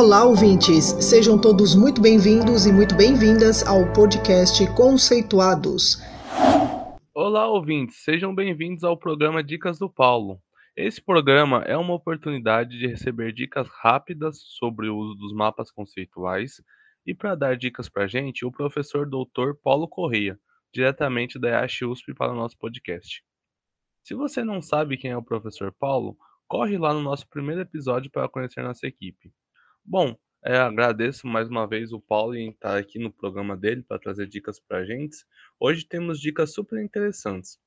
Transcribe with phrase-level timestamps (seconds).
[0.00, 0.86] Olá, ouvintes!
[1.04, 5.98] Sejam todos muito bem-vindos e muito bem-vindas ao podcast Conceituados.
[7.12, 8.02] Olá, ouvintes!
[8.02, 10.40] Sejam bem-vindos ao programa Dicas do Paulo.
[10.74, 16.62] Esse programa é uma oportunidade de receber dicas rápidas sobre o uso dos mapas conceituais
[17.04, 20.40] e para dar dicas para a gente, o professor doutor Paulo Correia,
[20.72, 23.22] diretamente da EASH USP para o nosso podcast.
[24.02, 26.16] Se você não sabe quem é o professor Paulo,
[26.48, 29.30] corre lá no nosso primeiro episódio para conhecer nossa equipe.
[29.90, 33.98] Bom, é, agradeço mais uma vez o Paulo em estar aqui no programa dele para
[33.98, 35.16] trazer dicas para a gente.
[35.58, 37.58] Hoje temos dicas super interessantes.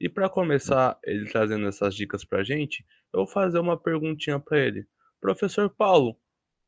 [0.00, 4.40] E para começar ele trazendo essas dicas para a gente, eu vou fazer uma perguntinha
[4.40, 4.88] para ele.
[5.20, 6.16] Professor Paulo,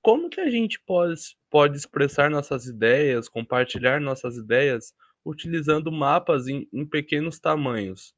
[0.00, 4.94] como que a gente pode, pode expressar nossas ideias, compartilhar nossas ideias,
[5.26, 8.14] utilizando mapas em, em pequenos tamanhos?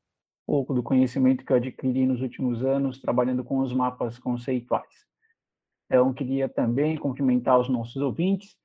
[0.46, 5.10] pouco do conhecimento que eu adquiri nos últimos anos trabalhando com os mapas conceituais.
[5.92, 8.56] Então, queria também cumprimentar os nossos ouvintes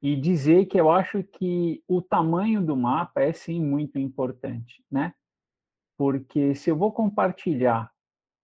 [0.00, 5.12] e dizer que eu acho que o tamanho do mapa é sim muito importante, né?
[5.96, 7.90] Porque se eu vou compartilhar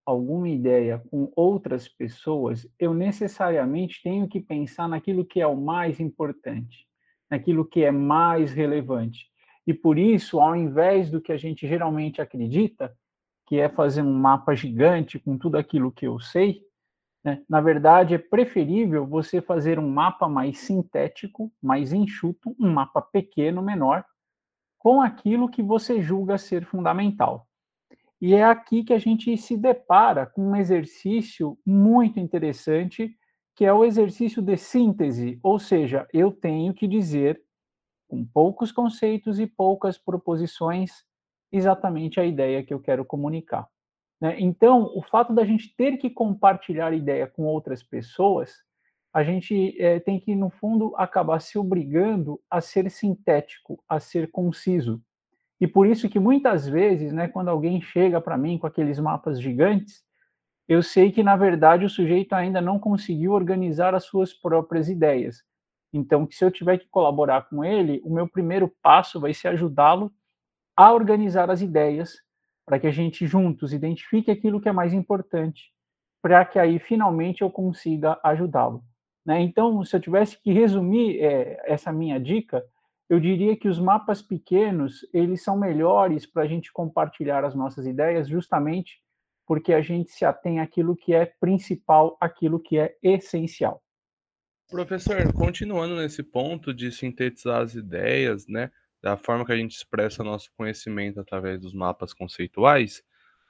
[0.04, 6.00] alguma ideia com outras pessoas, eu necessariamente tenho que pensar naquilo que é o mais
[6.00, 6.88] importante,
[7.30, 9.28] naquilo que é mais relevante.
[9.64, 12.92] E por isso, ao invés do que a gente geralmente acredita,
[13.46, 16.64] que é fazer um mapa gigante com tudo aquilo que eu sei,
[17.25, 23.00] né, na verdade é preferível você fazer um mapa mais sintético, mais enxuto, um mapa
[23.00, 24.05] pequeno, menor,
[24.78, 27.48] com aquilo que você julga ser fundamental.
[28.20, 33.16] E é aqui que a gente se depara com um exercício muito interessante,
[33.56, 37.42] que é o exercício de síntese, ou seja, eu tenho que dizer
[38.09, 41.05] com poucos conceitos e poucas proposições,
[41.50, 43.66] exatamente a ideia que eu quero comunicar.
[44.25, 44.36] Né?
[44.39, 48.55] Então, o fato da gente ter que compartilhar ideia com outras pessoas,
[49.12, 54.31] a gente é, tem que, no fundo, acabar se obrigando a ser sintético, a ser
[54.31, 55.03] conciso.
[55.60, 59.38] E por isso que muitas vezes, né, quando alguém chega para mim com aqueles mapas
[59.38, 60.03] gigantes,
[60.66, 65.44] eu sei que, na verdade, o sujeito ainda não conseguiu organizar as suas próprias ideias.
[65.93, 70.10] Então, se eu tiver que colaborar com ele, o meu primeiro passo vai ser ajudá-lo
[70.75, 72.23] a organizar as ideias,
[72.66, 75.72] para que a gente juntos identifique aquilo que é mais importante,
[76.22, 78.82] para que aí finalmente eu consiga ajudá-lo.
[79.25, 79.41] Né?
[79.41, 82.64] Então, se eu tivesse que resumir é, essa minha dica,
[83.08, 87.86] eu diria que os mapas pequenos eles são melhores para a gente compartilhar as nossas
[87.86, 89.03] ideias, justamente
[89.47, 93.82] porque a gente se atém àquilo que é principal, aquilo que é essencial.
[94.70, 98.70] Professor, continuando nesse ponto de sintetizar as ideias, né,
[99.04, 103.03] da forma que a gente expressa nosso conhecimento através dos mapas conceituais,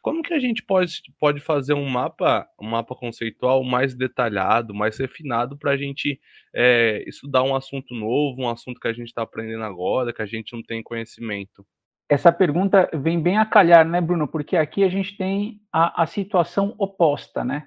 [0.03, 4.99] como que a gente pode, pode fazer um mapa, um mapa conceitual mais detalhado, mais
[4.99, 6.21] refinado para a gente
[6.53, 10.27] é, estudar um assunto novo, um assunto que a gente está aprendendo agora, que a
[10.27, 11.65] gente não tem conhecimento?
[12.09, 14.27] Essa pergunta vem bem a calhar, né, Bruno?
[14.27, 17.65] Porque aqui a gente tem a, a situação oposta, né?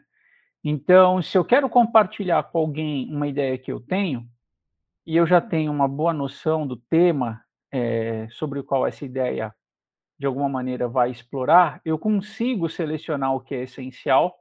[0.62, 4.28] Então, se eu quero compartilhar com alguém uma ideia que eu tenho,
[5.06, 7.47] e eu já tenho uma boa noção do tema
[7.78, 9.54] é, sobre o qual essa ideia,
[10.20, 14.38] de alguma maneira, vai explorar, eu consigo selecionar o que é essencial,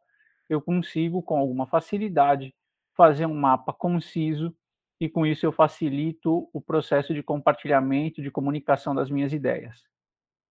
[0.49, 2.55] eu consigo, com alguma facilidade,
[2.97, 4.57] fazer um mapa conciso,
[5.01, 9.85] e com isso eu facilito o processo de compartilhamento, de comunicação das minhas ideias.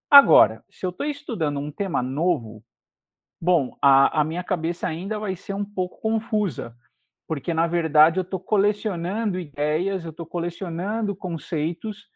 [0.10, 2.64] Agora, se eu estou estudando um tema novo,
[3.42, 6.76] Bom, a, a minha cabeça ainda vai ser um pouco confusa,
[7.28, 12.08] porque na verdade eu estou colecionando ideias, eu estou colecionando conceitos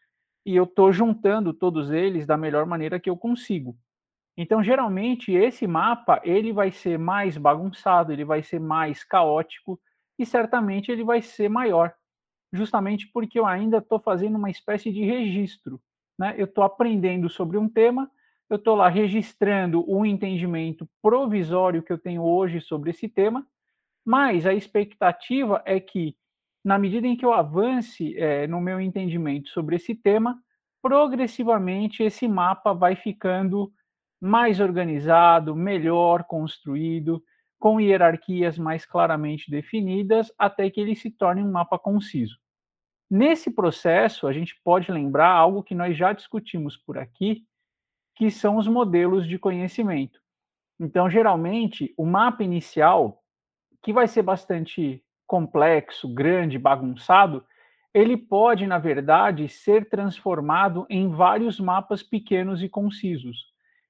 [0.44, 3.76] e eu estou juntando todos eles da melhor maneira que eu consigo.
[4.36, 9.78] Então, geralmente, esse mapa ele vai ser mais bagunçado, ele vai ser mais caótico
[10.18, 11.92] e certamente ele vai ser maior,
[12.52, 15.80] justamente porque eu ainda estou fazendo uma espécie de registro.
[16.18, 16.34] Né?
[16.38, 18.10] Eu estou aprendendo sobre um tema
[18.50, 23.46] eu estou lá registrando o entendimento provisório que eu tenho hoje sobre esse tema,
[24.04, 26.16] mas a expectativa é que,
[26.64, 30.38] na medida em que eu avance é, no meu entendimento sobre esse tema,
[30.82, 33.72] progressivamente esse mapa vai ficando
[34.20, 37.22] mais organizado, melhor construído,
[37.58, 42.38] com hierarquias mais claramente definidas, até que ele se torne um mapa conciso.
[43.10, 47.44] Nesse processo, a gente pode lembrar algo que nós já discutimos por aqui,
[48.14, 50.20] que são os modelos de conhecimento.
[50.78, 53.22] Então, geralmente, o mapa inicial,
[53.82, 57.44] que vai ser bastante complexo, grande, bagunçado,
[57.94, 63.46] ele pode, na verdade, ser transformado em vários mapas pequenos e concisos.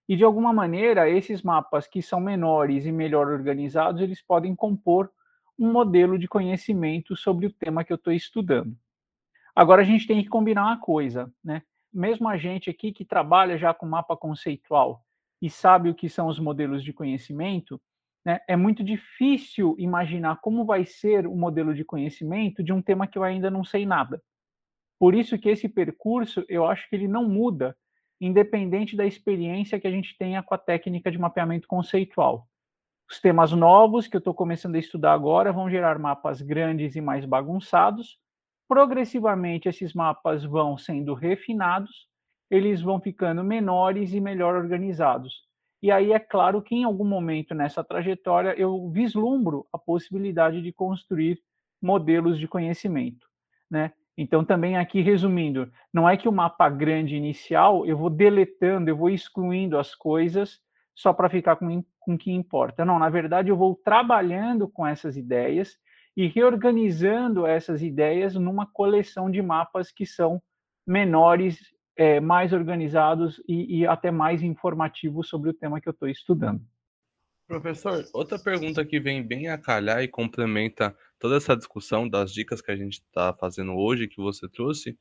[0.06, 5.10] E, de alguma maneira, esses mapas que são menores e melhor organizados, eles podem compor
[5.58, 8.76] um modelo de conhecimento sobre o tema que eu estou estudando.
[9.56, 11.62] Agora a gente tem que combinar uma coisa, né?
[11.90, 15.02] Mesmo a gente aqui que trabalha já com mapa conceitual
[15.40, 17.80] e sabe o que são os modelos de conhecimento,
[18.24, 23.06] né, é muito difícil imaginar como vai ser o modelo de conhecimento de um tema
[23.06, 24.22] que eu ainda não sei nada.
[24.98, 27.76] Por isso que esse percurso, eu acho que ele não muda,
[28.20, 32.46] independente da experiência que a gente tenha com a técnica de mapeamento conceitual.
[33.10, 37.00] Os temas novos que eu estou começando a estudar agora vão gerar mapas grandes e
[37.00, 38.18] mais bagunçados.
[38.68, 42.06] Progressivamente, esses mapas vão sendo refinados,
[42.50, 45.49] eles vão ficando menores e melhor organizados.
[45.82, 50.72] E aí é claro que em algum momento nessa trajetória eu vislumbro a possibilidade de
[50.72, 51.40] construir
[51.80, 53.26] modelos de conhecimento,
[53.70, 53.92] né?
[54.16, 58.96] Então também aqui resumindo, não é que o mapa grande inicial eu vou deletando, eu
[58.96, 60.60] vou excluindo as coisas
[60.94, 62.84] só para ficar com, com o que importa.
[62.84, 65.78] Não, na verdade, eu vou trabalhando com essas ideias
[66.14, 70.42] e reorganizando essas ideias numa coleção de mapas que são
[70.86, 71.58] menores,
[72.00, 76.62] é, mais organizados e, e até mais informativos sobre o tema que eu estou estudando.
[77.46, 82.62] Professor, outra pergunta que vem bem a calhar e complementa toda essa discussão das dicas
[82.62, 84.98] que a gente está fazendo hoje, que você trouxe,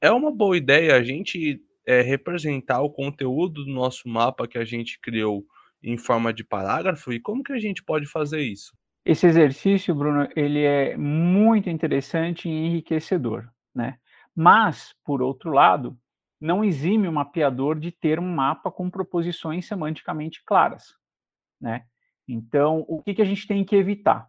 [0.00, 4.64] é uma boa ideia a gente é, representar o conteúdo do nosso mapa que a
[4.64, 5.44] gente criou
[5.82, 8.72] em forma de parágrafo e como que a gente pode fazer isso?
[9.04, 13.98] Esse exercício, Bruno, ele é muito interessante e enriquecedor, né?
[14.32, 15.98] Mas, por outro lado,
[16.40, 20.94] não exime o mapeador de ter um mapa com proposições semanticamente claras,
[21.60, 21.84] né?
[22.26, 24.28] Então, o que, que a gente tem que evitar?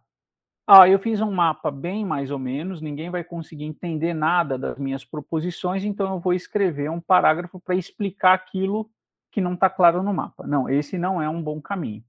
[0.66, 4.78] Ah, eu fiz um mapa bem mais ou menos, ninguém vai conseguir entender nada das
[4.78, 8.90] minhas proposições, então eu vou escrever um parágrafo para explicar aquilo
[9.30, 10.46] que não está claro no mapa.
[10.46, 12.04] Não, esse não é um bom caminho.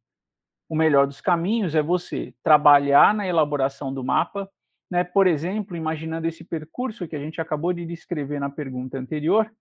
[0.69, 4.49] O melhor dos caminhos é você trabalhar na elaboração do mapa,
[4.89, 5.03] né?
[5.03, 9.51] Por exemplo, imaginando esse percurso que a gente acabou de descrever na pergunta anterior,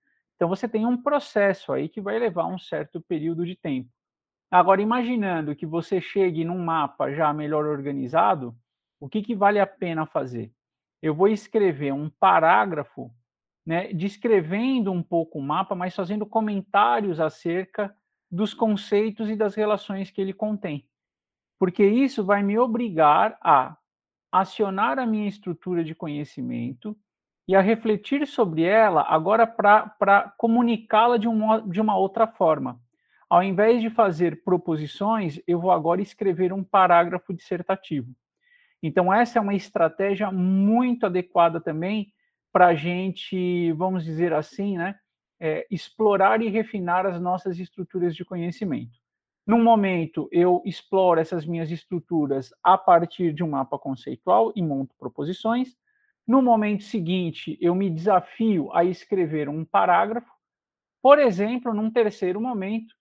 [0.42, 3.88] então você tem um processo aí que vai levar um certo período de tempo.
[4.50, 8.52] Agora, imaginando que você chegue num mapa já melhor organizado,
[8.98, 10.52] o que, que vale a pena fazer?
[11.00, 13.08] Eu vou escrever um parágrafo
[13.64, 17.96] né, descrevendo um pouco o mapa, mas fazendo comentários acerca
[18.28, 20.84] dos conceitos e das relações que ele contém.
[21.56, 23.76] Porque isso vai me obrigar a
[24.32, 26.98] acionar a minha estrutura de conhecimento
[27.46, 32.80] e a refletir sobre ela agora para comunicá-la de, um, de uma outra forma.
[33.28, 38.12] Ao invés de fazer proposições, eu vou agora escrever um parágrafo dissertativo.
[38.82, 42.12] Então, essa é uma estratégia muito adequada também
[42.52, 44.94] para a gente, vamos dizer assim, né,
[45.40, 49.00] é, explorar e refinar as nossas estruturas de conhecimento.
[49.46, 54.94] Num momento, eu exploro essas minhas estruturas a partir de um mapa conceitual e monto
[54.96, 55.76] proposições.
[56.26, 60.30] No momento seguinte, eu me desafio a escrever um parágrafo.
[61.02, 62.94] Por exemplo, num terceiro momento,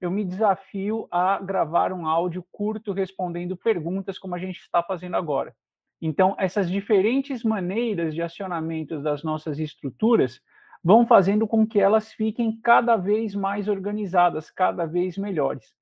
[0.00, 5.16] eu me desafio a gravar um áudio curto respondendo perguntas, como a gente está fazendo
[5.16, 5.54] agora.
[6.00, 10.40] Então, essas diferentes maneiras de acionamento das nossas estruturas
[10.82, 15.72] vão fazendo com que elas fiquem cada vez mais organizadas, cada vez melhores.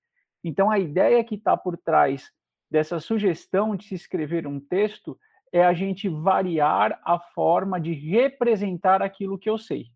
[0.44, 2.30] Então, a ideia que está por trás
[2.70, 5.18] dessa sugestão de se escrever um texto
[5.52, 9.86] é a gente variar a forma de representar aquilo que eu sei.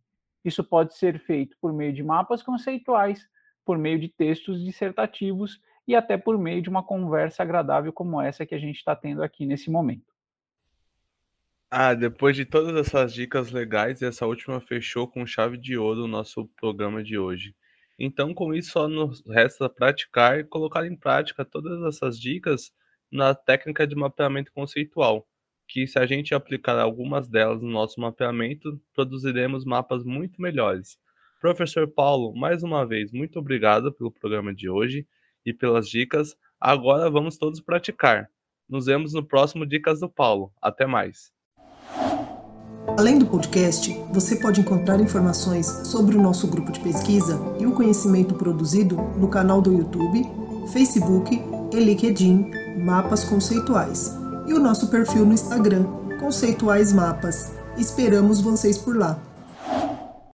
[0.45, 3.27] Isso pode ser feito por meio de mapas conceituais,
[3.65, 8.45] por meio de textos dissertativos e até por meio de uma conversa agradável como essa
[8.45, 10.13] que a gente está tendo aqui nesse momento.
[11.71, 16.09] Ah, depois de todas essas dicas legais, essa última fechou com chave de ouro o
[16.09, 17.55] nosso programa de hoje.
[17.99, 22.73] Então, com isso, só nos resta praticar e colocar em prática todas essas dicas
[23.11, 25.27] na técnica de mapeamento conceitual,
[25.69, 30.99] que se a gente aplicar algumas delas no nosso mapeamento, produziremos mapas muito melhores.
[31.41, 35.07] Professor Paulo, mais uma vez, muito obrigado pelo programa de hoje
[35.45, 36.37] e pelas dicas.
[36.61, 38.29] Agora vamos todos praticar.
[38.69, 40.51] Nos vemos no próximo Dicas do Paulo.
[40.61, 41.31] Até mais.
[42.97, 47.75] Além do podcast, você pode encontrar informações sobre o nosso grupo de pesquisa e o
[47.75, 50.23] conhecimento produzido no canal do YouTube,
[50.73, 51.35] Facebook
[51.73, 52.51] e LinkedIn
[52.83, 55.85] Mapas Conceituais e o nosso perfil no Instagram
[56.21, 57.53] Conceituais Mapas.
[57.77, 59.19] Esperamos vocês por lá.